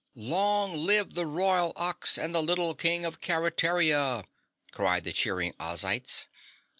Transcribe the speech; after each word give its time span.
"Long 0.15 0.73
live 0.73 1.13
the 1.13 1.27
Royal 1.27 1.73
Ox 1.75 2.17
and 2.17 2.33
the 2.33 2.41
Little 2.41 2.73
King 2.73 3.05
of 3.05 3.21
Keretaria!" 3.21 4.23
cried 4.71 5.03
the 5.03 5.13
cheering 5.13 5.53
Ozites. 5.59 6.25